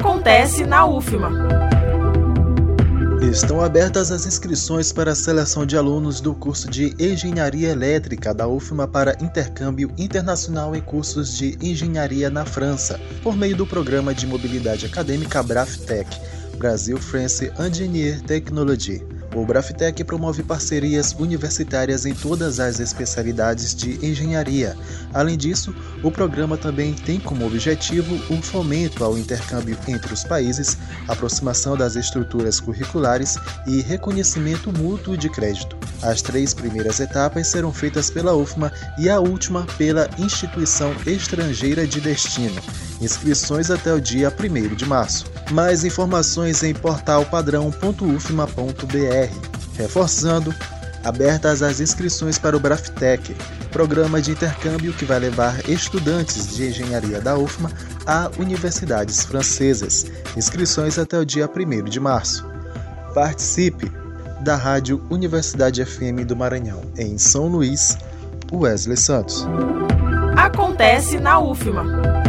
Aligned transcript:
acontece 0.00 0.64
na 0.64 0.86
UFMA. 0.86 1.28
Estão 3.20 3.60
abertas 3.60 4.12
as 4.12 4.24
inscrições 4.26 4.92
para 4.92 5.10
a 5.10 5.14
seleção 5.14 5.66
de 5.66 5.76
alunos 5.76 6.20
do 6.20 6.32
curso 6.36 6.68
de 6.70 6.94
Engenharia 7.00 7.68
Elétrica 7.70 8.32
da 8.32 8.46
UFMA 8.46 8.86
para 8.86 9.16
intercâmbio 9.20 9.90
internacional 9.98 10.74
em 10.76 10.80
cursos 10.80 11.36
de 11.36 11.58
engenharia 11.60 12.30
na 12.30 12.46
França, 12.46 12.98
por 13.24 13.36
meio 13.36 13.56
do 13.56 13.66
programa 13.66 14.14
de 14.14 14.24
mobilidade 14.24 14.86
acadêmica 14.86 15.42
BRAFTEC, 15.42 16.08
Brasil 16.58 16.96
France 16.98 17.50
Engineer 17.58 18.20
Technology. 18.22 19.04
O 19.36 19.44
Braftec 19.44 20.02
promove 20.04 20.42
parcerias 20.42 21.14
universitárias 21.18 22.06
em 22.06 22.14
todas 22.14 22.58
as 22.58 22.80
especialidades 22.80 23.74
de 23.74 24.04
engenharia. 24.04 24.76
Além 25.12 25.36
disso, 25.36 25.74
o 26.02 26.10
programa 26.10 26.56
também 26.56 26.94
tem 26.94 27.20
como 27.20 27.46
objetivo 27.46 28.18
o 28.30 28.34
um 28.34 28.42
fomento 28.42 29.04
ao 29.04 29.18
intercâmbio 29.18 29.76
entre 29.86 30.14
os 30.14 30.24
países, 30.24 30.78
aproximação 31.06 31.76
das 31.76 31.94
estruturas 31.94 32.58
curriculares 32.58 33.36
e 33.66 33.82
reconhecimento 33.82 34.72
mútuo 34.76 35.16
de 35.16 35.28
crédito. 35.28 35.76
As 36.02 36.22
três 36.22 36.54
primeiras 36.54 36.98
etapas 36.98 37.48
serão 37.48 37.72
feitas 37.72 38.08
pela 38.10 38.34
UFMA 38.34 38.72
e 38.98 39.10
a 39.10 39.20
última 39.20 39.64
pela 39.76 40.08
instituição 40.18 40.94
estrangeira 41.06 41.86
de 41.86 42.00
destino. 42.00 42.60
Inscrições 43.00 43.70
até 43.70 43.92
o 43.94 44.00
dia 44.00 44.30
1 44.36 44.74
de 44.74 44.84
março. 44.84 45.26
Mais 45.50 45.84
informações 45.84 46.62
em 46.62 46.74
portalpadrão.ufma.br. 46.74 48.52
Reforçando, 49.76 50.52
abertas 51.04 51.62
as 51.62 51.78
inscrições 51.78 52.38
para 52.38 52.56
o 52.56 52.60
Braftec, 52.60 53.34
programa 53.70 54.20
de 54.20 54.32
intercâmbio 54.32 54.92
que 54.92 55.04
vai 55.04 55.20
levar 55.20 55.68
estudantes 55.68 56.56
de 56.56 56.66
engenharia 56.66 57.20
da 57.20 57.36
UFMA 57.38 57.70
a 58.04 58.30
universidades 58.38 59.22
francesas. 59.24 60.06
Inscrições 60.36 60.98
até 60.98 61.16
o 61.18 61.24
dia 61.24 61.48
1 61.48 61.84
de 61.84 62.00
março. 62.00 62.44
Participe 63.14 63.92
da 64.40 64.56
Rádio 64.56 65.02
Universidade 65.08 65.84
FM 65.84 66.24
do 66.26 66.34
Maranhão, 66.34 66.80
em 66.96 67.16
São 67.16 67.46
Luís, 67.46 67.96
Wesley 68.52 68.96
Santos. 68.96 69.46
Acontece 70.36 71.18
na 71.20 71.38
UFMA. 71.38 72.27